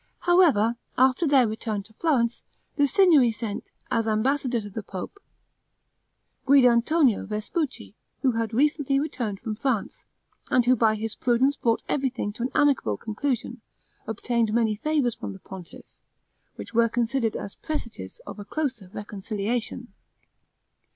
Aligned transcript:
However, 0.21 0.77
after 0.97 1.27
their 1.27 1.47
return 1.47 1.83
to 1.83 1.93
Florence, 1.93 2.41
the 2.75 2.87
Signory 2.87 3.31
sent, 3.31 3.69
as 3.91 4.07
ambassador 4.07 4.59
to 4.59 4.69
the 4.71 4.81
pope, 4.81 5.19
Guidantonio 6.47 7.27
Vespucci, 7.27 7.93
who 8.23 8.31
had 8.31 8.51
recently 8.51 8.99
returned 8.99 9.39
from 9.39 9.53
France, 9.53 10.05
and 10.49 10.65
who 10.65 10.75
by 10.75 10.95
his 10.95 11.13
prudence 11.13 11.55
brought 11.55 11.83
everything 11.87 12.33
to 12.33 12.41
an 12.41 12.49
amicable 12.55 12.97
conclusion, 12.97 13.61
obtained 14.07 14.51
many 14.55 14.73
favors 14.75 15.13
from 15.13 15.33
the 15.33 15.39
pontiff, 15.39 15.85
which 16.55 16.73
were 16.73 16.89
considered 16.89 17.35
as 17.35 17.53
presages 17.53 18.19
of 18.25 18.39
a 18.39 18.43
closer 18.43 18.89
reconciliation. 18.91 19.93